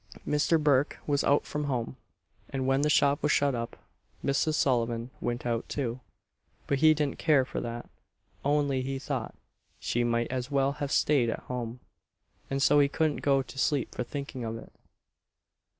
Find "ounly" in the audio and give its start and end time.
8.43-8.81